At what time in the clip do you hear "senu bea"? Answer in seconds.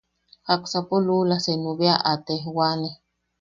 1.45-1.97